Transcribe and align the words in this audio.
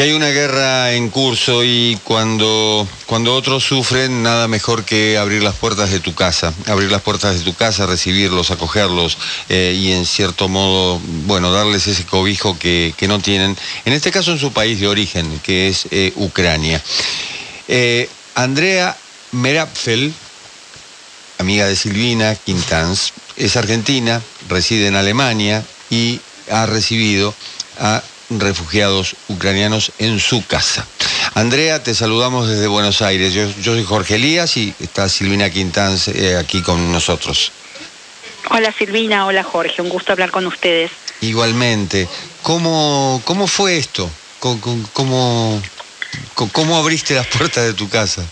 Y 0.00 0.02
hay 0.02 0.12
una 0.14 0.30
guerra 0.30 0.94
en 0.94 1.10
curso 1.10 1.62
y 1.62 2.00
cuando, 2.04 2.88
cuando 3.04 3.34
otros 3.34 3.64
sufren, 3.64 4.22
nada 4.22 4.48
mejor 4.48 4.86
que 4.86 5.18
abrir 5.18 5.42
las 5.42 5.56
puertas 5.56 5.90
de 5.90 6.00
tu 6.00 6.14
casa, 6.14 6.54
abrir 6.68 6.90
las 6.90 7.02
puertas 7.02 7.34
de 7.38 7.44
tu 7.44 7.52
casa, 7.52 7.84
recibirlos, 7.84 8.50
acogerlos 8.50 9.18
eh, 9.50 9.76
y 9.78 9.92
en 9.92 10.06
cierto 10.06 10.48
modo, 10.48 10.98
bueno, 11.26 11.52
darles 11.52 11.86
ese 11.86 12.06
cobijo 12.06 12.58
que, 12.58 12.94
que, 12.96 13.08
no 13.08 13.18
tienen, 13.18 13.54
en 13.84 13.92
este 13.92 14.10
caso 14.10 14.32
en 14.32 14.38
su 14.38 14.54
país 14.54 14.80
de 14.80 14.88
origen, 14.88 15.38
que 15.40 15.68
es 15.68 15.86
eh, 15.90 16.14
Ucrania. 16.16 16.82
Eh, 17.68 18.08
Andrea 18.36 18.96
Merapfel, 19.32 20.14
amiga 21.36 21.66
de 21.66 21.76
Silvina 21.76 22.34
Quintans, 22.36 23.12
es 23.36 23.54
argentina, 23.54 24.22
reside 24.48 24.86
en 24.86 24.94
Alemania 24.94 25.62
y 25.90 26.22
ha 26.50 26.64
recibido 26.64 27.34
a 27.78 28.02
refugiados 28.30 29.16
ucranianos 29.28 29.92
en 29.98 30.20
su 30.20 30.46
casa. 30.46 30.86
Andrea, 31.34 31.82
te 31.82 31.94
saludamos 31.94 32.48
desde 32.48 32.66
Buenos 32.66 33.02
Aires. 33.02 33.32
Yo, 33.34 33.48
soy 33.62 33.84
Jorge 33.84 34.16
Elías 34.16 34.56
y 34.56 34.74
está 34.80 35.08
Silvina 35.08 35.50
Quintans 35.50 36.08
eh, 36.08 36.36
aquí 36.36 36.62
con 36.62 36.92
nosotros. 36.92 37.52
Hola 38.50 38.72
Silvina, 38.76 39.26
hola 39.26 39.42
Jorge, 39.42 39.82
un 39.82 39.88
gusto 39.88 40.12
hablar 40.12 40.30
con 40.30 40.46
ustedes. 40.46 40.90
Igualmente. 41.20 42.08
¿Cómo, 42.42 43.20
cómo 43.24 43.46
fue 43.46 43.76
esto? 43.76 44.10
¿Cómo, 44.38 45.62
cómo 46.34 46.76
abriste 46.76 47.14
las 47.14 47.26
puertas 47.26 47.64
de 47.64 47.74
tu 47.74 47.88
casa? 47.88 48.24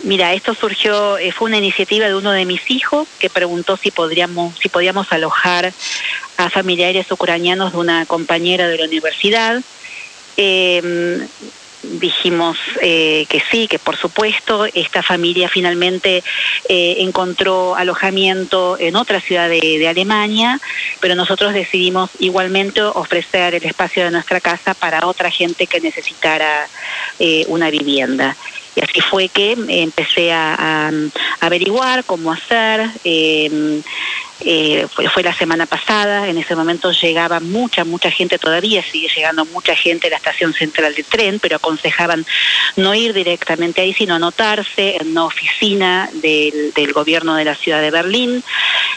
Mira, 0.00 0.32
esto 0.32 0.54
surgió, 0.54 1.18
eh, 1.18 1.32
fue 1.32 1.48
una 1.48 1.58
iniciativa 1.58 2.06
de 2.06 2.14
uno 2.14 2.30
de 2.30 2.44
mis 2.44 2.70
hijos 2.70 3.08
que 3.18 3.28
preguntó 3.28 3.76
si 3.76 3.90
podríamos, 3.90 4.56
si 4.58 4.68
podíamos 4.68 5.10
alojar 5.12 5.72
a 6.38 6.50
familiares 6.50 7.10
ucranianos 7.10 7.72
de 7.72 7.78
una 7.78 8.06
compañera 8.06 8.68
de 8.68 8.78
la 8.78 8.84
universidad. 8.84 9.60
Eh, 10.36 11.26
dijimos 11.82 12.56
eh, 12.80 13.26
que 13.28 13.42
sí, 13.50 13.68
que 13.68 13.78
por 13.78 13.96
supuesto, 13.96 14.66
esta 14.66 15.02
familia 15.02 15.48
finalmente 15.48 16.24
encontró 16.68 17.76
alojamiento 17.76 18.76
en 18.78 18.96
otra 18.96 19.20
ciudad 19.20 19.48
de, 19.48 19.86
Alemania, 19.88 20.60
pero 21.00 21.14
nosotros 21.14 21.54
decidimos 21.54 22.10
igualmente 22.18 22.82
ofrecer 22.82 23.54
el 23.54 23.64
espacio 23.64 24.04
de 24.04 24.10
nuestra 24.10 24.40
casa 24.40 24.74
para 24.74 25.06
otra 25.06 25.30
gente 25.30 25.66
que 25.66 25.80
necesitara 25.80 26.68
una 27.48 27.70
vivienda. 27.70 28.36
Y 28.78 28.80
así 28.80 29.00
fue 29.00 29.28
que 29.28 29.56
empecé 29.68 30.32
a, 30.32 30.92
averiguar 31.40 32.04
cómo 32.04 32.30
hacer. 32.30 32.88
Eh, 33.02 33.82
eh, 34.40 34.86
fue, 35.12 35.24
la 35.24 35.34
semana 35.34 35.66
pasada, 35.66 36.28
en 36.28 36.38
ese 36.38 36.54
momento 36.54 36.92
llegaba 36.92 37.40
mucha, 37.40 37.84
mucha 37.84 38.08
gente 38.08 38.38
todavía, 38.38 38.84
sigue 38.84 39.08
llegando 39.08 39.44
mucha 39.46 39.74
gente 39.74 40.06
a 40.06 40.10
la 40.10 40.16
estación 40.16 40.54
central 40.54 40.94
de 40.94 41.02
tren, 41.02 41.40
pero 41.40 41.56
aconsejaban 41.56 42.24
no 42.76 42.94
ir 42.94 43.14
directamente 43.14 43.80
ahí, 43.80 43.92
sino 43.94 44.14
anotarse 44.14 44.96
en 45.00 45.10
una 45.10 45.24
oficina 45.24 46.08
del, 46.14 46.92
gobierno 46.92 47.34
de 47.34 47.44
la 47.44 47.56
ciudad 47.56 47.82
de 47.82 47.90
Berlín 47.90 48.44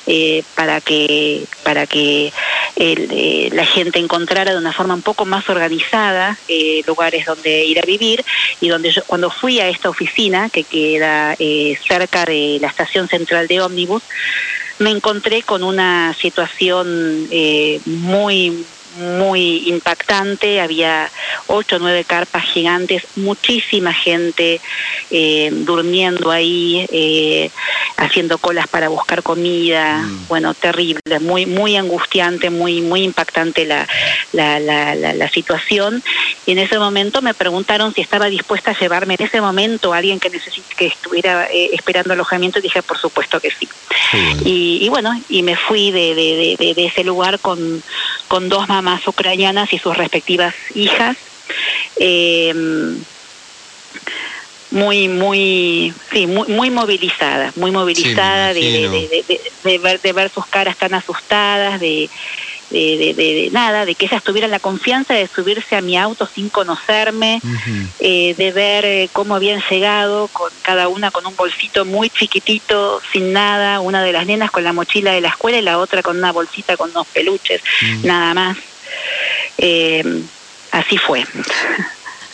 eh, 0.08 0.44
para 0.56 0.82
que, 0.82 1.46
para 1.64 1.86
que 1.88 2.34
eh, 2.76 3.50
la 3.54 3.66
gente 3.66 4.00
encontrara 4.00 4.52
de 4.52 4.58
una 4.58 4.74
forma 4.74 4.94
un 4.94 5.02
poco 5.02 5.26
más 5.26 5.48
organizada 5.50 6.38
lugares 6.86 7.26
donde 7.26 7.66
ir 7.66 7.80
a 7.80 7.84
vivir. 7.84 8.24
Y 8.60 8.70
donde 8.70 8.92
yo 8.92 9.04
cuando 9.06 9.30
fui 9.30 9.60
a 9.60 9.68
esta 9.68 9.90
oficina 9.90 10.50
que 10.50 10.64
queda 10.64 11.36
cerca 11.88 12.26
de 12.26 12.58
la 12.62 12.68
estación 12.68 13.08
central 13.08 13.48
de 13.48 13.62
ómnibus, 13.62 14.04
me 14.82 14.90
encontré 14.90 15.44
con 15.44 15.64
una 15.64 16.14
situación 16.20 17.28
eh, 17.32 17.80
muy 17.86 18.66
muy 18.98 19.70
impactante, 19.70 20.60
había 20.60 21.10
ocho 21.48 21.78
o 21.78 21.80
nueve 21.80 22.04
carpas 22.04 22.44
gigantes, 22.46 23.04
muchísima 23.16 23.94
gente 23.94 24.62
eh, 25.10 25.50
durmiendo 25.52 26.32
ahí, 26.32 26.88
eh, 26.92 27.50
haciendo 27.98 28.38
colas 28.38 28.68
para 28.68 28.90
buscar 28.90 29.24
comida, 29.24 29.98
mm. 29.98 30.28
bueno, 30.28 30.54
terrible, 30.54 31.20
muy, 31.20 31.46
muy 31.46 31.76
angustiante, 31.76 32.50
muy, 32.50 32.82
muy 32.82 33.04
impactante 33.04 33.66
la, 33.66 33.88
la, 34.34 34.60
la, 34.60 34.96
la, 34.96 35.30
situación. 35.30 36.04
Y 36.46 36.54
en 36.54 36.60
ese 36.60 36.80
momento 36.80 37.22
me 37.22 37.34
preguntaron 37.34 37.94
si 37.94 38.02
estaba 38.02 38.28
dispuesta 38.28 38.72
a 38.72 38.80
llevarme 38.80 39.16
en 39.20 39.26
ese 39.26 39.42
momento 39.42 39.94
a 39.94 39.98
alguien 39.98 40.20
que 40.20 40.32
que 40.78 40.88
estuviera 40.88 41.46
esperando 41.46 42.14
alojamiento 42.14 42.60
y 42.60 42.64
dije 42.64 42.82
por 42.82 42.98
supuesto 42.98 43.40
que 43.40 43.52
sí. 43.52 43.68
Y, 44.44 44.90
bueno, 44.90 45.20
y 45.30 45.44
me 45.44 45.56
fui 45.56 45.92
de, 45.92 46.16
de, 46.16 46.74
de, 46.76 46.86
ese 46.86 47.04
lugar 47.04 47.40
con, 47.40 47.82
con, 48.28 48.50
dos 48.50 48.68
mamás 48.68 49.08
ucranianas 49.08 49.72
y 49.74 49.80
sus 49.80 49.96
respectivas 49.96 50.54
hijas. 50.76 51.18
Eh, 51.98 52.54
muy 54.72 55.10
muy 55.10 55.94
sí 56.12 56.28
muy 56.28 56.48
muy 56.48 56.70
movilizada 56.70 57.52
muy 57.58 57.72
movilizada 57.72 58.54
de, 58.54 59.22
de, 59.64 59.78
ver, 59.80 60.00
de 60.00 60.14
ver 60.14 60.30
sus 60.30 60.46
caras 60.46 60.78
tan 60.78 60.94
asustadas 60.94 61.80
de 61.82 62.10
de, 62.72 63.50
nada, 63.52 63.86
de 63.86 63.96
que 63.96 64.06
ellas 64.06 64.24
tuvieran 64.24 64.52
la 64.52 64.60
confianza 64.60 65.14
de 65.14 65.28
subirse 65.28 65.76
a 65.76 65.82
mi 65.82 65.98
auto 65.98 66.28
sin 66.28 66.50
conocerme, 66.50 67.42
eh, 68.00 68.34
de 68.38 68.52
ver 68.52 68.86
eh, 68.86 69.10
cómo 69.12 69.36
habían 69.36 69.62
llegado, 69.70 70.28
con 70.30 70.52
cada 70.62 70.88
una 70.88 71.12
con 71.12 71.26
un 71.26 71.36
bolsito 71.36 71.86
muy 71.86 72.10
chiquitito, 72.10 73.02
sin 73.12 73.34
nada, 73.34 73.80
una 73.82 74.04
de 74.04 74.14
las 74.14 74.26
nenas 74.26 74.52
con 74.52 74.64
la 74.64 74.74
mochila 74.74 75.12
de 75.12 75.22
la 75.22 75.30
escuela 75.30 75.58
y 75.58 75.62
la 75.62 75.78
otra 75.80 76.02
con 76.02 76.18
una 76.18 76.32
bolsita 76.32 76.78
con 76.78 76.92
unos 76.92 77.08
peluches, 77.08 77.62
nada 78.04 78.34
más. 78.34 78.58
Eh, 79.58 80.24
así 80.72 80.98
fue. 80.98 81.24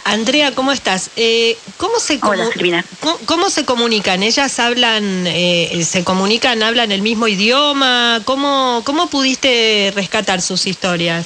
Andrea, 0.03 0.53
¿cómo 0.55 0.71
estás? 0.71 1.09
Eh, 1.17 1.57
¿cómo, 1.75 1.99
se 1.99 2.19
¿cómo, 2.19 3.49
se 3.49 3.65
comunican? 3.65 4.23
¿Ellas 4.23 4.57
hablan, 4.59 5.27
eh, 5.27 5.83
se 5.83 6.05
comunican, 6.05 6.63
hablan 6.63 6.93
el 6.93 7.01
mismo 7.01 7.27
idioma? 7.27 8.21
¿Cómo, 8.23 8.83
cómo 8.85 9.09
pudiste 9.09 9.91
rescatar 9.95 10.41
sus 10.41 10.65
historias? 10.65 11.25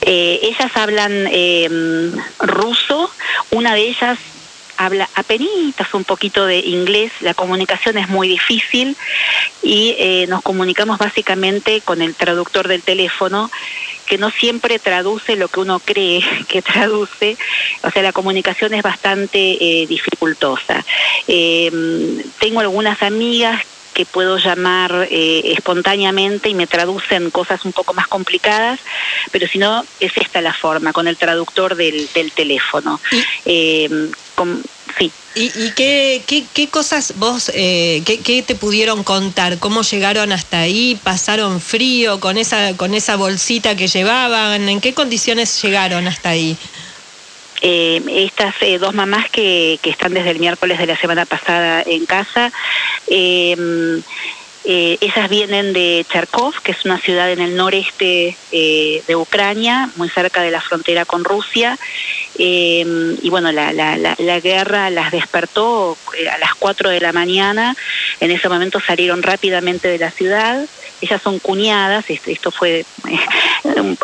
Eh, 0.00 0.40
ellas 0.42 0.72
hablan 0.74 1.28
ruso, 2.40 3.10
una 3.50 3.74
de 3.74 3.88
ellas 3.88 4.18
habla 4.78 5.08
apenas 5.14 5.48
un 5.92 6.04
poquito 6.04 6.46
de 6.46 6.60
inglés, 6.60 7.12
la 7.20 7.34
comunicación 7.34 7.98
es 7.98 8.08
muy 8.08 8.28
difícil 8.28 8.96
y 9.62 10.24
nos 10.28 10.42
comunicamos 10.42 10.98
básicamente 10.98 11.82
con 11.82 12.00
el 12.00 12.14
traductor 12.14 12.68
del 12.68 12.82
teléfono 12.82 13.50
que 14.08 14.18
no 14.18 14.30
siempre 14.30 14.78
traduce 14.78 15.36
lo 15.36 15.48
que 15.48 15.60
uno 15.60 15.78
cree 15.80 16.24
que 16.48 16.62
traduce, 16.62 17.36
o 17.82 17.90
sea, 17.90 18.02
la 18.02 18.12
comunicación 18.12 18.74
es 18.74 18.82
bastante 18.82 19.38
eh, 19.60 19.86
dificultosa. 19.86 20.84
Eh, 21.28 21.70
tengo 22.40 22.60
algunas 22.60 23.02
amigas 23.02 23.62
que 23.94 24.04
puedo 24.06 24.38
llamar 24.38 25.08
eh, 25.10 25.52
espontáneamente 25.56 26.48
y 26.48 26.54
me 26.54 26.66
traducen 26.66 27.30
cosas 27.30 27.64
un 27.64 27.72
poco 27.72 27.94
más 27.94 28.06
complicadas, 28.08 28.80
pero 29.32 29.46
si 29.48 29.58
no, 29.58 29.84
es 30.00 30.16
esta 30.16 30.40
la 30.40 30.54
forma, 30.54 30.92
con 30.92 31.08
el 31.08 31.16
traductor 31.16 31.74
del, 31.74 32.08
del 32.14 32.32
teléfono. 32.32 33.00
sí. 34.98 35.12
¿Y, 35.40 35.70
qué, 35.76 36.22
qué, 36.52 36.68
cosas 36.68 37.14
vos, 37.16 37.52
eh, 37.54 38.02
qué, 38.04 38.42
te 38.42 38.56
pudieron 38.56 39.04
contar? 39.04 39.58
¿Cómo 39.58 39.82
llegaron 39.82 40.32
hasta 40.32 40.60
ahí? 40.60 40.98
¿Pasaron 41.04 41.60
frío 41.60 42.18
con 42.18 42.38
esa, 42.38 42.76
con 42.76 42.92
esa 42.92 43.14
bolsita 43.14 43.76
que 43.76 43.86
llevaban? 43.86 44.68
¿En 44.68 44.80
qué 44.80 44.94
condiciones 44.94 45.62
llegaron 45.62 46.08
hasta 46.08 46.30
ahí? 46.30 46.56
Eh, 47.60 48.02
estas 48.08 48.54
eh, 48.60 48.78
dos 48.78 48.94
mamás 48.94 49.28
que, 49.30 49.78
que, 49.82 49.90
están 49.90 50.14
desde 50.14 50.30
el 50.30 50.38
miércoles 50.38 50.78
de 50.78 50.86
la 50.86 50.96
semana 50.96 51.26
pasada 51.26 51.82
en 51.84 52.06
casa, 52.06 52.52
eh, 53.08 54.00
eh, 54.70 54.98
esas 55.00 55.30
vienen 55.30 55.72
de 55.72 56.04
Charkov, 56.10 56.60
que 56.60 56.72
es 56.72 56.84
una 56.84 56.98
ciudad 56.98 57.30
en 57.30 57.40
el 57.40 57.56
noreste 57.56 58.36
eh, 58.52 59.02
de 59.06 59.16
Ucrania, 59.16 59.88
muy 59.96 60.10
cerca 60.10 60.42
de 60.42 60.50
la 60.50 60.60
frontera 60.60 61.06
con 61.06 61.24
Rusia. 61.24 61.78
Eh, 62.38 63.16
y 63.22 63.30
bueno, 63.30 63.50
la, 63.50 63.72
la, 63.72 63.96
la, 63.96 64.40
guerra 64.40 64.90
las 64.90 65.10
despertó 65.10 65.96
a 66.30 66.36
las 66.36 66.54
4 66.56 66.90
de 66.90 67.00
la 67.00 67.14
mañana. 67.14 67.76
En 68.20 68.30
ese 68.30 68.50
momento 68.50 68.78
salieron 68.78 69.22
rápidamente 69.22 69.88
de 69.88 69.98
la 69.98 70.10
ciudad 70.10 70.66
ellas 71.00 71.22
son 71.22 71.38
cuñadas, 71.38 72.04
esto 72.08 72.50
fue 72.50 72.84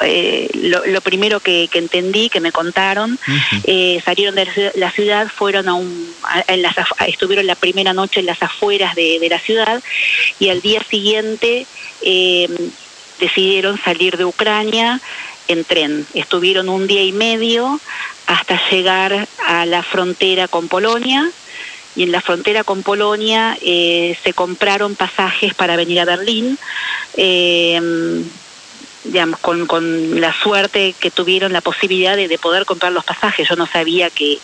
eh, 0.02 0.50
lo, 0.54 1.00
primero 1.00 1.40
que, 1.40 1.68
entendí, 1.72 2.28
que 2.28 2.40
me 2.40 2.52
contaron, 2.52 3.18
eh, 3.64 4.00
salieron 4.04 4.34
de 4.34 4.72
la 4.76 4.90
ciudad, 4.90 5.28
fueron 5.28 5.68
a 5.68 5.74
un, 5.74 6.14
en 6.46 6.62
las, 6.62 6.76
estuvieron 7.06 7.46
la 7.46 7.54
primera 7.54 7.92
noche 7.92 8.20
en 8.20 8.26
las 8.26 8.42
afueras 8.42 8.94
de, 8.94 9.26
la 9.28 9.38
ciudad 9.38 9.82
y 10.38 10.50
al 10.50 10.60
día 10.60 10.82
siguiente 10.82 11.66
eh, 12.02 12.48
decidieron 13.18 13.80
salir 13.82 14.16
de 14.16 14.24
Ucrania 14.24 15.00
en 15.48 15.64
tren. 15.64 16.06
Estuvieron 16.14 16.68
un 16.68 16.86
día 16.86 17.02
y 17.02 17.12
medio 17.12 17.80
hasta 18.26 18.60
llegar 18.70 19.28
a 19.46 19.66
la 19.66 19.82
frontera 19.82 20.48
con 20.48 20.68
Polonia 20.68 21.30
y 21.96 22.02
en 22.02 22.12
la 22.12 22.20
frontera 22.20 22.64
con 22.64 22.82
Polonia 22.82 23.56
eh, 23.62 24.16
se 24.22 24.32
compraron 24.32 24.94
pasajes 24.96 25.54
para 25.54 25.76
venir 25.76 26.00
a 26.00 26.04
Berlín. 26.04 26.58
Eh, 27.16 28.24
digamos, 29.04 29.38
con, 29.40 29.66
con 29.66 30.20
la 30.20 30.32
suerte 30.32 30.94
que 30.98 31.10
tuvieron 31.10 31.52
la 31.52 31.60
posibilidad 31.60 32.16
de, 32.16 32.26
de 32.26 32.38
poder 32.38 32.64
comprar 32.64 32.90
los 32.90 33.04
pasajes. 33.04 33.48
Yo 33.48 33.54
no 33.54 33.66
sabía 33.66 34.08
que, 34.10 34.38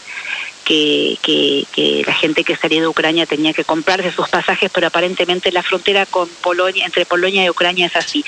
que, 0.71 2.03
la 2.07 2.15
gente 2.15 2.45
que 2.45 2.57
salía 2.57 2.81
de 2.81 2.87
Ucrania 2.87 3.27
tenía 3.27 3.53
que 3.53 3.65
comprarse 3.65 4.13
sus 4.13 4.29
pasajes, 4.29 4.71
pero 4.73 4.87
aparentemente 4.87 5.51
la 5.53 5.63
frontera 5.63 6.07
con 6.07 6.29
Polonia, 6.29 6.87
entre 6.87 7.07
Polonia 7.07 7.45
y 7.45 7.51
Ucrania 7.51 7.87
es 7.87 7.97
así. 7.97 8.25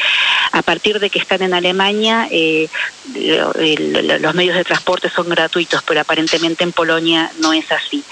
A 0.53 0.63
partir 0.63 0.99
de 0.99 1.11
que 1.11 1.19
están 1.19 1.43
en 1.43 1.55
Alemania, 1.55 2.29
eh, 2.31 2.69
los 3.15 4.35
medios 4.35 4.57
de 4.57 4.65
transporte 4.65 5.09
son 5.11 5.29
gratuitos, 5.29 5.83
pero 5.83 6.01
aparentemente 6.01 6.65
en 6.65 6.73
Polonia 6.73 7.31
no 7.39 7.53
es 7.53 7.71
así. 7.71 8.03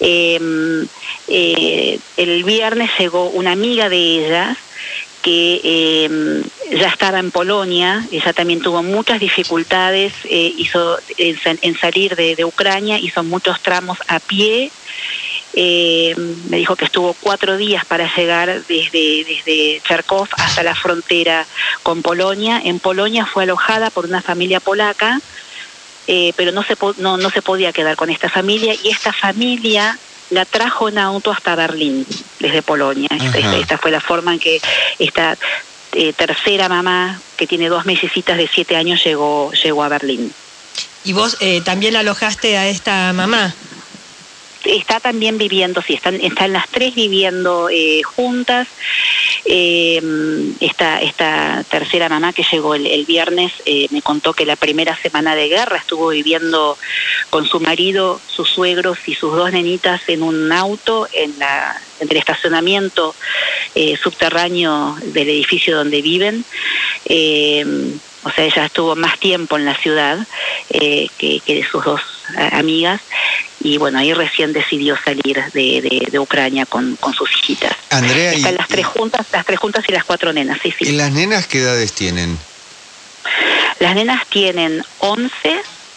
Em, 0.00 0.86
eh, 1.28 1.98
el 2.16 2.44
viernes 2.44 2.90
llegó 2.98 3.28
una 3.30 3.52
amiga 3.52 3.88
de 3.88 3.96
ellas 3.96 4.58
que 5.24 5.60
eh, 5.64 6.42
ya 6.78 6.88
estaba 6.88 7.18
en 7.18 7.30
Polonia, 7.30 8.06
ella 8.12 8.34
también 8.34 8.60
tuvo 8.60 8.82
muchas 8.82 9.18
dificultades 9.20 10.12
eh, 10.24 10.52
hizo 10.58 10.98
en, 11.16 11.78
salir 11.78 12.14
de, 12.14 12.44
Ucrania, 12.44 12.98
hizo 12.98 13.24
muchos 13.24 13.58
tramos 13.62 13.96
a 14.06 14.20
pie. 14.20 14.70
Eh, 15.54 16.14
me 16.50 16.58
dijo 16.58 16.76
que 16.76 16.84
estuvo 16.84 17.16
cuatro 17.18 17.56
días 17.56 17.86
para 17.86 18.14
llegar 18.14 18.64
desde, 18.66 19.24
desde 19.24 19.80
Charkov 19.88 20.28
hasta 20.36 20.62
la 20.62 20.74
frontera 20.74 21.46
con 21.82 22.02
Polonia. 22.02 22.60
En 22.62 22.78
Polonia 22.78 23.24
fue 23.24 23.44
alojada 23.44 23.88
por 23.88 24.04
una 24.04 24.20
familia 24.20 24.60
polaca, 24.60 25.22
pero 26.06 26.52
no 26.52 26.62
se, 26.64 26.76
no, 26.98 27.16
no 27.16 27.30
se 27.30 27.40
podía 27.40 27.72
quedar 27.72 27.96
con 27.96 28.10
esta 28.10 28.28
familia 28.28 28.74
y 28.74 28.90
esta 28.90 29.14
familia 29.14 29.98
la 30.30 30.44
trajo 30.44 30.88
en 30.88 30.98
auto 30.98 31.30
hasta 31.30 31.54
Berlín, 31.54 32.06
desde 32.40 32.62
Polonia. 32.62 33.08
Esta, 33.10 33.78
fue 33.78 33.90
la 33.90 34.00
forma 34.00 34.34
en 34.34 34.38
que 34.38 34.60
esta 34.98 35.36
eh, 35.92 36.12
tercera 36.12 36.68
mamá, 36.68 37.20
que 37.36 37.46
tiene 37.46 37.68
dos 37.68 37.86
mesecitas 37.86 38.36
de 38.36 38.48
siete 38.48 38.76
años, 38.76 39.02
llegó, 39.04 39.52
llegó 39.52 39.82
a 39.82 39.88
Berlín. 39.88 40.32
¿Y 41.04 41.12
vos 41.12 41.36
eh, 41.40 41.60
también 41.60 41.96
alojaste 41.96 42.56
a 42.56 42.68
esta 42.68 43.12
mamá? 43.12 43.54
está 44.64 45.00
también 45.00 45.38
viviendo, 45.38 45.82
sí, 45.82 45.94
están, 45.94 46.20
están 46.20 46.52
las 46.52 46.68
tres 46.68 46.94
viviendo 46.94 47.68
eh, 47.70 48.02
juntas. 48.02 48.68
Eh, 49.46 50.00
esta, 50.60 51.00
esta 51.02 51.64
tercera 51.68 52.08
mamá 52.08 52.32
que 52.32 52.44
llegó 52.50 52.74
el, 52.74 53.04
viernes 53.04 53.52
eh, 53.66 53.88
me 53.90 54.00
contó 54.00 54.32
que 54.32 54.46
la 54.46 54.56
primera 54.56 54.96
semana 54.96 55.34
de 55.34 55.48
guerra 55.48 55.76
estuvo 55.76 56.08
viviendo 56.08 56.78
con 57.34 57.48
su 57.48 57.58
marido, 57.58 58.20
sus 58.28 58.48
suegros 58.48 58.96
y 59.06 59.16
sus 59.16 59.34
dos 59.34 59.50
nenitas 59.50 60.00
en 60.06 60.22
un 60.22 60.52
auto 60.52 61.08
en, 61.12 61.36
la, 61.40 61.82
en 61.98 62.08
el 62.08 62.16
estacionamiento 62.16 63.12
eh, 63.74 63.96
subterráneo 64.00 64.96
del 65.06 65.28
edificio 65.30 65.76
donde 65.76 66.00
viven. 66.00 66.44
o 68.22 68.30
sea, 68.30 68.44
ella 68.44 68.66
estuvo 68.66 68.94
más 68.94 69.18
tiempo 69.18 69.58
en 69.58 69.64
la 69.64 69.74
ciudad 69.74 70.24
que, 70.70 71.10
que 71.18 71.54
de 71.56 71.66
sus 71.68 71.84
dos 71.84 72.00
amigas 72.52 73.00
y 73.64 73.78
bueno, 73.78 73.98
ahí 73.98 74.14
recién 74.14 74.52
decidió 74.52 74.96
salir 74.96 75.42
de, 75.52 76.06
de, 76.12 76.18
Ucrania 76.20 76.66
con, 76.66 76.94
con, 76.94 77.14
sus 77.14 77.28
hijitas. 77.32 77.74
Andrea, 77.90 78.32
Están 78.32 78.54
las 78.54 78.68
tres 78.68 78.86
juntas, 78.86 79.26
las 79.32 79.44
tres 79.44 79.58
juntas 79.58 79.84
y 79.88 79.92
las 79.92 80.04
cuatro 80.04 80.32
nenas, 80.32 80.60
sí, 80.62 80.72
sí. 80.78 80.84
¿Y 80.84 80.92
las 80.92 81.10
nenas 81.10 81.48
qué 81.48 81.62
edades 81.62 81.94
tienen? 81.94 82.38
Las 83.80 83.96
nenas 83.96 84.24
tienen 84.28 84.84
11, 85.00 85.32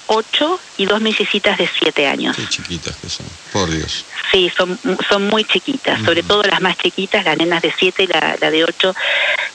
8 0.08 0.60
y 0.78 0.86
dos 0.86 1.02
mesecitas 1.02 1.58
de 1.58 1.70
7 1.80 2.08
años. 2.08 2.36
Qué 2.36 2.48
chiquitas 2.48 2.96
que 2.98 3.10
son, 3.10 3.26
por 3.52 3.70
Dios. 3.70 4.06
Sí, 4.32 4.52
son, 4.56 4.80
son 5.10 5.28
muy 5.28 5.44
chiquitas, 5.44 6.04
sobre 6.04 6.24
todo 6.24 6.44
las 6.44 6.62
más 6.62 6.78
chiquitas, 6.78 7.24
las 7.24 7.38
nenas 7.38 7.62
de 7.62 7.74
7 7.78 8.04
y 8.04 8.08
la, 8.08 8.38
la 8.40 8.52
de 8.52 8.64
8, 8.64 8.96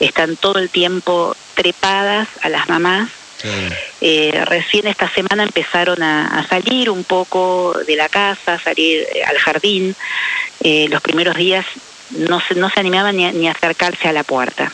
están 0.01 0.37
todo 0.37 0.59
el 0.59 0.71
tiempo 0.71 1.37
trepadas 1.55 2.29
a 2.43 2.49
las 2.49 2.69
mamás 2.69 3.11
eh, 4.01 4.45
recién 4.47 4.87
esta 4.87 5.09
semana 5.11 5.43
empezaron 5.43 6.03
a, 6.03 6.47
salir 6.49 6.91
un 6.91 7.05
poco 7.05 7.77
de 7.87 7.97
la 7.97 8.09
casa, 8.09 8.55
a 8.55 8.59
salir 8.59 9.07
eh, 9.15 9.25
al 9.25 9.39
jardín. 9.39 9.95
Eh, 10.61 10.87
los 10.89 11.01
primeros 11.01 11.37
días 11.37 11.67
no 12.11 12.41
se, 12.41 12.55
no 12.55 12.71
se 12.71 12.81
animaban 12.81 13.17
ni 13.17 13.49
a, 13.49 13.53
acercarse 13.53 14.09
a 14.09 14.13
la 14.13 14.25
puerta. 14.25 14.73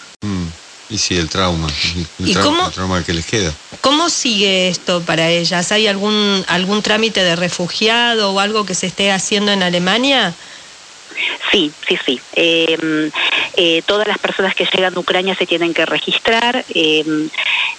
Y 0.91 0.97
sí, 0.97 1.17
el 1.17 1.29
trauma, 1.29 1.69
el, 2.19 2.33
trauma, 2.73 3.05
que 3.05 3.13
les 3.13 3.27
queda. 3.27 3.53
¿Cómo 3.83 4.09
sigue 4.09 4.69
esto 4.69 5.03
para 5.03 5.29
ellas? 5.29 5.71
¿Hay 5.71 5.87
algún, 5.87 6.45
algún 6.49 6.83
trámite 6.83 7.23
de 7.23 7.37
refugiado 7.37 8.33
o 8.33 8.41
algo 8.41 8.65
que 8.65 8.75
se 8.75 8.87
esté 8.87 9.13
haciendo 9.13 9.53
en 9.53 9.63
Alemania? 9.63 10.35
Sí, 11.51 11.73
sí, 11.87 11.99
sí. 12.05 12.21
Em, 12.35 13.11
eh, 13.57 13.83
todas 13.87 14.07
las 14.07 14.19
personas 14.19 14.55
que 14.55 14.65
llegan 14.65 14.97
a 14.97 15.01
Ucrania 15.01 15.35
se 15.35 15.47
tienen 15.47 15.75
que 15.75 15.85
registrar. 15.85 16.65
Em, 16.75 17.29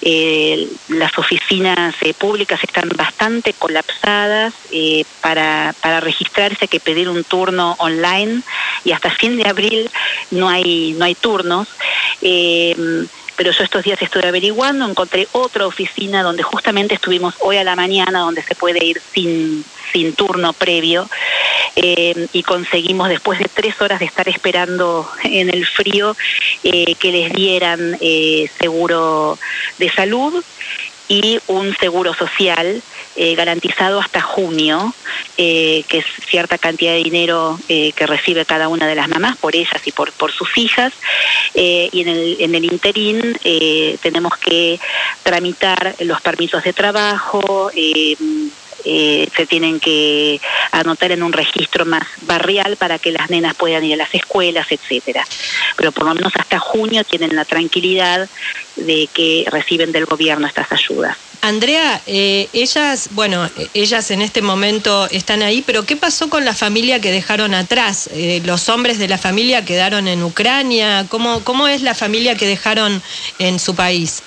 eh, 0.01 0.67
las 0.87 1.17
oficinas 1.17 1.95
eh, 2.01 2.13
públicas 2.13 2.59
están 2.63 2.89
bastante 2.95 3.53
colapsadas. 3.53 4.53
para, 5.21 5.73
para 5.81 5.99
registrarse 5.99 6.59
hay 6.61 6.67
que 6.67 6.79
pedir 6.79 7.09
un 7.09 7.23
turno 7.23 7.75
online 7.79 8.41
y 8.83 8.91
hasta 8.91 9.09
fin 9.09 9.37
de 9.37 9.47
abril 9.47 9.89
no 10.31 10.47
hay, 10.47 10.93
no 10.97 11.05
hay 11.05 11.15
turnos 11.15 11.67
em, 12.21 13.07
pero 13.39 13.53
yo 13.53 13.63
estos 13.63 13.85
días 13.85 14.01
estuve 14.01 14.27
averiguando, 14.27 14.85
encontré 14.85 15.25
otra 15.31 15.65
oficina 15.65 16.23
donde 16.23 16.43
justamente 16.43 16.95
estuvimos 16.95 17.35
hoy 17.39 17.55
a 17.55 17.63
la 17.63 17.77
mañana, 17.77 18.19
donde 18.19 18.43
se 18.43 18.53
puede 18.53 18.83
ir 18.83 19.01
sin, 19.13 19.63
sin 19.93 20.11
turno 20.11 20.51
previo, 20.51 21.09
eh, 21.77 22.27
y 22.33 22.43
conseguimos 22.43 23.07
después 23.07 23.39
de 23.39 23.45
tres 23.45 23.79
horas 23.79 23.99
de 23.99 24.07
estar 24.07 24.27
esperando 24.27 25.09
en 25.23 25.47
el 25.47 25.65
frío 25.65 26.17
eh, 26.65 26.95
que 26.95 27.13
les 27.13 27.31
dieran 27.31 27.95
eh, 28.01 28.49
seguro 28.59 29.39
de 29.77 29.89
salud 29.89 30.43
y 31.07 31.39
un 31.47 31.73
seguro 31.77 32.13
social 32.13 32.83
eh, 33.21 33.35
garantizado 33.35 33.99
hasta 33.99 34.21
junio, 34.21 34.93
eh, 35.35 35.83
que 35.89 35.97
es 35.97 36.05
cierta 36.29 36.57
cantidad 36.57 36.93
de 36.93 37.03
dinero 37.03 37.59
eh, 37.67 37.91
que 37.91 38.07
recibe 38.07 38.45
cada 38.45 38.69
una 38.69 38.87
de 38.87 38.95
las 38.95 39.09
mamás 39.09 39.35
por 39.35 39.57
ellas 39.57 39.81
y 39.83 39.91
por, 39.91 40.13
por 40.13 40.31
sus 40.31 40.57
hijas. 40.57 40.93
y 41.53 42.01
en 42.01 42.07
el, 42.07 42.37
en 42.39 42.55
el 42.55 42.63
interín 42.63 43.37
tenemos 44.01 44.37
que 44.37 44.79
tramitar 45.21 45.95
los 45.99 46.21
permisos 46.21 46.63
de 46.63 46.71
trabajo, 46.71 47.69
se 47.73 49.45
tienen 49.49 49.81
que 49.81 50.39
anotar 50.71 51.11
en 51.11 51.21
un 51.21 51.33
registro 51.33 51.83
más 51.85 52.07
barrial 52.21 52.77
para 52.77 52.99
que 52.99 53.11
las 53.11 53.29
nenas 53.29 53.53
puedan 53.55 53.83
ir 53.83 53.95
a 53.95 53.97
las 53.97 54.15
escuelas, 54.15 54.71
etcétera. 54.71 55.25
Pero 55.75 55.91
por 55.91 56.05
lo 56.05 56.15
menos 56.15 56.31
hasta 56.37 56.57
junio 56.57 57.03
tienen 57.03 57.35
la 57.35 57.43
tranquilidad 57.43 58.29
de 58.77 59.09
que 59.13 59.45
reciben 59.51 59.91
del 59.91 60.05
gobierno 60.05 60.47
estas 60.47 60.71
ayudas. 60.71 61.17
Andrea, 61.41 62.01
eh, 62.05 62.49
ellas, 62.51 63.09
bueno, 63.11 63.49
ellas 63.73 64.11
en 64.11 64.21
este 64.21 64.41
momento 64.41 65.07
están 65.09 65.41
ahí, 65.41 65.63
pero 65.65 65.85
¿qué 65.85 65.95
pasó 65.95 66.29
con 66.29 66.43
la 66.43 66.53
familia 66.53 66.99
que 66.99 67.11
dejaron 67.11 67.53
atrás? 67.53 68.09
Eh, 68.13 68.41
¿Los 68.45 68.67
hombres 68.67 68.99
de 68.99 69.07
la 69.07 69.17
familia 69.17 69.63
quedaron 69.63 70.07
en 70.07 70.21
Ucrania? 70.21 71.05
¿Cómo, 71.07 71.43
¿Cómo 71.43 71.67
es 71.67 71.81
la 71.81 71.95
familia 71.95 72.35
que 72.35 72.45
dejaron 72.45 73.01
en 73.39 73.59
su 73.59 73.73
país? 73.73 74.21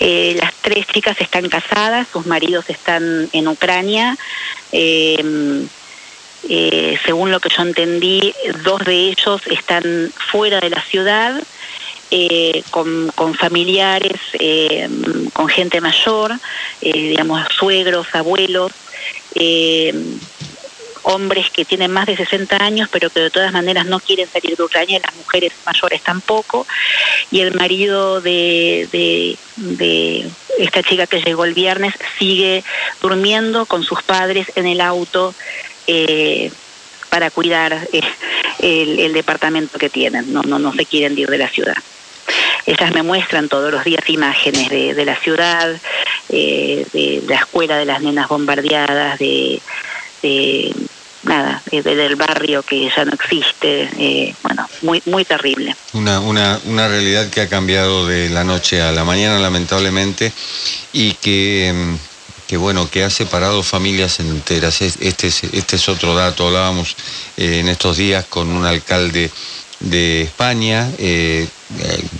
Eh, 0.00 0.36
las 0.40 0.54
tres 0.62 0.86
chicas 0.86 1.20
están 1.20 1.48
casadas, 1.48 2.06
sus 2.12 2.24
maridos 2.26 2.70
están 2.70 3.28
en 3.32 3.48
Ucrania. 3.48 4.16
Eh, 4.72 5.66
eh, 6.48 6.98
según 7.04 7.30
lo 7.30 7.40
que 7.40 7.48
yo 7.48 7.62
entendí, 7.62 8.32
dos 8.62 8.84
de 8.84 8.94
ellos 8.94 9.42
están 9.48 10.12
fuera 10.30 10.60
de 10.60 10.70
la 10.70 10.80
ciudad, 10.82 11.42
con, 12.70 13.10
con, 13.14 13.34
familiares, 13.34 14.20
con 15.32 15.48
gente 15.48 15.80
mayor, 15.80 16.32
digamos, 16.80 17.46
suegros, 17.58 18.06
abuelos 18.14 18.72
hombres 21.08 21.50
que 21.50 21.64
tienen 21.64 21.90
más 21.90 22.06
de 22.06 22.16
60 22.16 22.62
años, 22.62 22.88
pero 22.92 23.08
que 23.08 23.20
de 23.20 23.30
todas 23.30 23.52
maneras 23.52 23.86
no 23.86 23.98
quieren 23.98 24.28
salir 24.28 24.56
de 24.56 24.62
Ucrania, 24.62 25.00
las 25.02 25.14
mujeres 25.16 25.52
mayores 25.64 26.02
tampoco, 26.02 26.66
y 27.30 27.40
el 27.40 27.54
marido 27.54 28.20
de, 28.20 28.88
de, 29.56 30.28
esta 30.58 30.82
chica 30.82 31.06
que 31.06 31.22
llegó 31.22 31.44
el 31.44 31.54
viernes 31.54 31.94
sigue 32.18 32.62
durmiendo 33.00 33.64
con 33.64 33.84
sus 33.84 34.02
padres 34.02 34.52
en 34.54 34.66
el 34.66 34.80
auto 34.80 35.34
eh, 35.86 36.50
para 37.10 37.30
cuidar 37.30 37.88
eh, 37.92 38.96
el, 38.98 39.12
departamento 39.14 39.78
que 39.78 39.88
tienen, 39.88 40.32
no, 40.32 40.42
no, 40.42 40.58
no 40.58 40.72
se 40.74 40.84
quieren 40.84 41.18
ir 41.18 41.28
de 41.28 41.38
la 41.38 41.48
ciudad. 41.48 41.76
Ellas 42.68 42.92
me 42.92 43.02
muestran 43.02 43.48
todos 43.48 43.72
los 43.72 43.82
días 43.82 44.06
imágenes 44.10 44.68
de, 44.68 45.04
la 45.06 45.16
ciudad, 45.16 45.74
eh, 46.28 46.86
de 46.92 47.22
la 47.26 47.36
escuela 47.36 47.78
de 47.78 47.86
las 47.86 48.02
nenas 48.02 48.28
bombardeadas, 48.28 49.18
de, 49.18 49.62
nada, 51.22 51.62
del 51.72 52.16
barrio 52.16 52.62
que 52.62 52.90
ya 52.94 53.06
no 53.06 53.14
existe, 53.14 53.88
eh, 53.96 54.34
bueno, 54.42 54.68
muy, 54.82 55.02
muy 55.06 55.24
terrible. 55.24 55.74
Una, 55.94 56.20
una, 56.20 56.60
una 56.66 56.88
realidad 56.88 57.30
que 57.30 57.40
ha 57.40 57.48
cambiado 57.48 58.06
de 58.06 58.28
la 58.28 58.44
noche 58.44 58.82
a 58.82 58.92
la 58.92 59.02
mañana, 59.02 59.38
lamentablemente, 59.38 60.30
y 60.92 61.14
que, 61.14 61.72
mm, 61.74 61.94
que 62.48 62.58
bueno, 62.58 62.90
que 62.90 63.02
ha 63.02 63.08
separado 63.08 63.62
familias 63.62 64.20
enteras. 64.20 64.82
Este 64.82 65.28
es, 65.28 65.42
este 65.42 65.76
es 65.76 65.88
otro 65.88 66.14
dato, 66.14 66.48
hablábamos 66.48 66.96
eh, 67.38 67.60
en 67.60 67.68
estos 67.68 67.96
días 67.96 68.26
con 68.26 68.50
un 68.50 68.66
alcalde 68.66 69.30
de 69.80 70.22
España, 70.22 70.90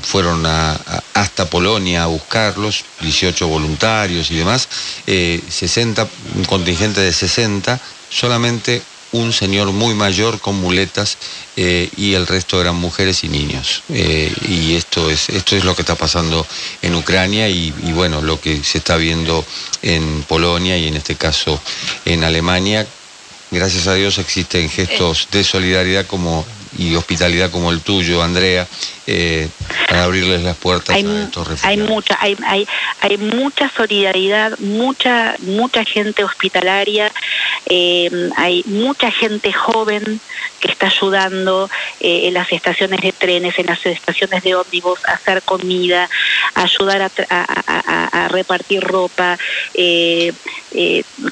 fueron 0.02 0.44
hasta 0.46 1.50
Polonia 1.50 2.04
a 2.04 2.06
buscarlos, 2.06 2.84
18 3.00 3.48
voluntarios 3.48 4.30
y 4.30 4.36
demás, 4.36 4.68
60, 5.06 6.08
un 6.36 6.44
contingente 6.44 7.00
de 7.00 7.12
60, 7.12 7.80
solamente 8.10 8.82
un 9.12 9.32
señor 9.32 9.72
muy 9.72 9.94
mayor 9.94 10.40
con 10.40 10.56
muletas 10.56 11.16
eh, 11.56 11.88
y 11.96 12.14
el 12.14 12.26
resto 12.26 12.60
eran 12.60 12.76
mujeres 12.76 13.24
y 13.24 13.28
niños. 13.28 13.82
Eh, 13.88 14.32
y 14.48 14.74
esto 14.74 15.10
es, 15.10 15.28
esto 15.30 15.56
es 15.56 15.64
lo 15.64 15.74
que 15.74 15.82
está 15.82 15.94
pasando 15.94 16.46
en 16.82 16.94
Ucrania 16.94 17.48
y, 17.48 17.72
y, 17.84 17.92
bueno, 17.92 18.20
lo 18.20 18.40
que 18.40 18.62
se 18.62 18.78
está 18.78 18.96
viendo 18.96 19.44
en 19.82 20.22
Polonia 20.28 20.76
y 20.76 20.88
en 20.88 20.96
este 20.96 21.16
caso 21.16 21.60
en 22.04 22.24
Alemania. 22.24 22.86
Gracias 23.50 23.86
a 23.86 23.94
Dios 23.94 24.18
existen 24.18 24.68
gestos 24.68 25.28
de 25.32 25.42
solidaridad 25.42 26.06
como 26.06 26.44
y 26.76 26.94
hospitalidad 26.94 27.50
como 27.50 27.72
el 27.72 27.80
tuyo, 27.80 28.22
Andrea, 28.22 28.66
eh, 29.06 29.48
para 29.88 30.04
abrirles 30.04 30.42
las 30.42 30.56
puertas 30.56 30.94
hay, 30.94 31.06
a 31.06 31.22
estos 31.22 31.48
refugiados. 31.48 31.64
Hay 31.64 31.76
mucha, 31.78 32.18
hay, 32.20 32.36
hay, 32.46 32.68
hay 33.00 33.16
mucha 33.16 33.70
solidaridad, 33.74 34.58
mucha, 34.58 35.34
mucha 35.40 35.84
gente 35.84 36.24
hospitalaria, 36.24 37.10
eh, 37.66 38.10
hay 38.36 38.62
mucha 38.66 39.10
gente 39.10 39.52
joven 39.52 40.20
que 40.60 40.70
está 40.70 40.88
ayudando 40.88 41.70
eh, 42.00 42.28
en 42.28 42.34
las 42.34 42.52
estaciones 42.52 43.00
de 43.00 43.12
trenes, 43.12 43.58
en 43.58 43.66
las 43.66 43.84
estaciones 43.86 44.42
de 44.42 44.56
ómnibus, 44.56 45.02
a 45.06 45.12
hacer 45.12 45.42
comida, 45.42 46.08
a 46.54 46.62
ayudar 46.64 47.00
a, 47.00 47.10
a, 47.30 48.28
repartir 48.28 48.82
ropa. 48.82 49.38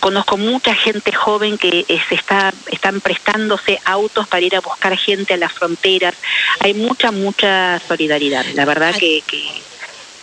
conozco 0.00 0.38
mucha 0.38 0.74
gente 0.74 1.12
joven 1.12 1.58
que 1.58 1.84
se 2.08 2.14
está, 2.14 2.54
están 2.70 3.00
prestándose 3.02 3.78
autos 3.84 4.26
para 4.28 4.42
ir 4.42 4.56
a 4.56 4.60
buscar 4.60 4.96
gente 4.96 5.25
a 5.34 5.36
las 5.36 5.52
fronteras. 5.52 6.14
Hay 6.60 6.74
mucha, 6.74 7.10
mucha 7.10 7.80
solidaridad. 7.86 8.44
La 8.54 8.64
verdad 8.64 8.94
que, 8.94 9.22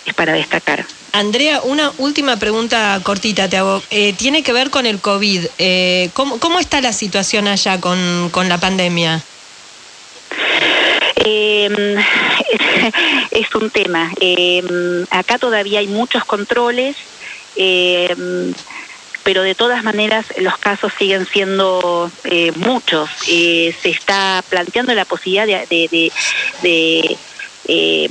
es 0.05 0.13
para 0.13 0.33
destacar. 0.33 0.85
Andrea, 1.13 1.61
una 1.63 1.91
última 1.99 2.37
pregunta 2.37 2.99
cortita 3.03 3.47
te 3.47 3.57
hago. 3.57 3.81
Eh, 3.91 4.13
tiene 4.13 4.43
que 4.43 4.51
ver 4.53 4.69
con 4.69 4.85
el 4.85 4.99
COVID. 4.99 5.45
Eh, 5.57 6.09
¿cómo, 6.13 6.59
está 6.59 6.81
la 6.81 6.93
situación 6.93 7.47
allá 7.47 7.79
con, 7.79 8.29
con 8.31 8.49
la 8.49 8.57
pandemia? 8.57 9.21
Em, 11.15 11.97
es 13.31 13.55
un 13.55 13.69
tema. 13.69 14.11
Em, 14.19 15.05
acá 15.09 15.37
todavía 15.37 15.79
hay 15.79 15.87
muchos 15.87 16.25
controles. 16.25 16.95
Eh, 19.23 19.33
pero 19.33 19.43
de 19.43 19.55
todas 19.55 19.83
maneras 19.83 20.25
los 20.37 20.57
casos 20.57 20.93
siguen 20.97 21.25
siendo 21.25 22.11
eh, 22.25 22.51
muchos. 22.55 23.09
Eh, 23.27 23.73
se 23.81 23.89
está 23.89 24.43
planteando 24.49 24.93
la 24.93 25.05
posibilidad 25.05 25.47
de, 25.47 26.11
eh, 27.65 28.09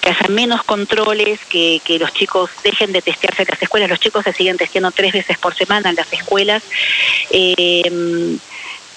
que 0.00 0.10
haya 0.10 0.28
menos 0.28 0.62
controles, 0.64 1.40
que, 1.48 1.80
que, 1.84 1.98
los 1.98 2.12
chicos 2.12 2.50
dejen 2.62 2.92
de 2.92 3.02
testearse 3.02 3.42
en 3.42 3.48
las 3.50 3.62
escuelas. 3.62 3.88
Los 3.88 4.00
chicos 4.00 4.24
se 4.24 4.32
siguen 4.32 4.56
testeando 4.56 4.90
tres 4.90 5.12
veces 5.12 5.38
por 5.38 5.54
semana 5.54 5.90
en 5.90 5.96
las 5.96 6.12
escuelas 6.12 6.62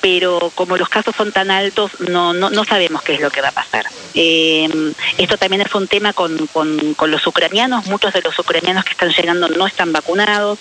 pero 0.05 0.51
como 0.53 0.77
los 0.77 0.87
casos 0.87 1.15
son 1.15 1.31
tan 1.31 1.49
altos, 1.49 1.99
no, 1.99 2.31
no, 2.31 2.51
no 2.51 2.63
sabemos 2.63 3.01
qué 3.01 3.15
es 3.15 3.21
lo 3.21 3.31
que 3.31 3.41
va 3.41 3.47
a 3.47 3.53
pasar. 3.53 3.87
Eh, 4.13 4.93
esto 5.17 5.35
también 5.37 5.63
es 5.63 5.73
un 5.73 5.87
tema 5.87 6.13
con, 6.13 6.47
con, 6.47 7.11
los 7.11 7.25
ucranianos, 7.25 7.87
muchos 7.87 8.13
de 8.13 8.21
los 8.21 8.37
ucranianos 8.37 8.85
que 8.85 8.91
están 8.91 9.09
llegando 9.09 9.49
no 9.49 9.65
están 9.65 9.91
vacunados, 9.91 10.59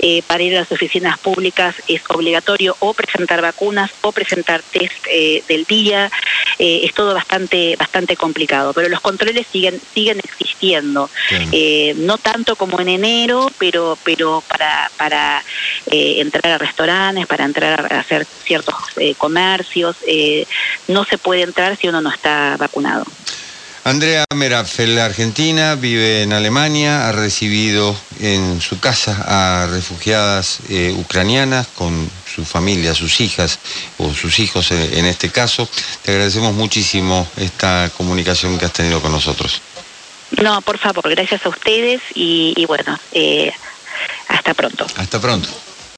eh, 0.00 0.22
para 0.26 0.42
ir 0.42 0.56
a 0.56 0.60
las 0.60 0.72
oficinas 0.72 1.16
públicas 1.20 1.76
es 1.86 2.02
obligatorio 2.08 2.76
o 2.80 2.92
presentar 2.92 3.40
vacunas 3.40 3.92
o 4.00 4.10
presentar 4.10 4.62
test 4.62 4.92
eh, 5.08 5.44
del 5.46 5.64
día, 5.64 6.10
es 6.58 6.92
todo 6.94 7.14
bastante, 7.14 7.76
bastante 7.76 8.16
complicado, 8.16 8.72
pero 8.72 8.88
los 8.88 9.00
controles 9.00 9.46
siguen, 9.50 9.80
siguen 9.94 10.20
existiendo, 10.22 11.10
no 11.96 12.18
tanto 12.18 12.54
como 12.56 12.80
en 12.80 12.88
enero, 12.88 13.50
pero, 13.58 13.98
pero 14.04 14.44
para, 14.46 14.90
para 14.96 15.42
entrar 15.86 16.52
a 16.52 16.58
restaurantes, 16.58 17.26
para 17.26 17.44
entrar 17.44 17.92
a 17.92 18.00
hacer 18.00 18.26
ciertos 18.44 18.71
eh, 18.96 19.14
comercios. 19.16 19.96
Eh, 20.06 20.46
no 20.88 21.04
se 21.04 21.18
puede 21.18 21.42
entrar 21.42 21.76
si 21.76 21.88
uno 21.88 22.00
no 22.00 22.10
está 22.10 22.56
vacunado. 22.58 23.04
Andrea 23.84 24.24
Merafel, 24.34 24.96
Argentina, 24.98 25.74
vive 25.74 26.22
en 26.22 26.32
Alemania, 26.32 27.08
ha 27.08 27.12
recibido 27.12 27.96
en 28.20 28.60
su 28.60 28.78
casa 28.78 29.24
a 29.26 29.66
refugiadas 29.66 30.60
eh, 30.68 30.94
ucranianas 30.96 31.66
con 31.66 32.08
su 32.32 32.44
familia, 32.44 32.94
sus 32.94 33.20
hijas 33.20 33.58
o 33.98 34.14
sus 34.14 34.38
hijos 34.38 34.70
en 34.70 35.04
este 35.04 35.30
caso. 35.30 35.68
Te 36.02 36.12
agradecemos 36.12 36.54
muchísimo 36.54 37.26
esta 37.36 37.90
comunicación 37.96 38.56
que 38.56 38.66
has 38.66 38.72
tenido 38.72 39.02
con 39.02 39.10
nosotros. 39.10 39.60
No, 40.40 40.62
por 40.62 40.78
favor, 40.78 41.10
gracias 41.10 41.44
a 41.44 41.48
ustedes 41.48 42.00
y, 42.14 42.54
y 42.56 42.64
bueno, 42.66 42.98
hasta 44.28 44.54
pronto. 44.54 44.86
Hasta 44.96 45.20
pronto. 45.20 45.48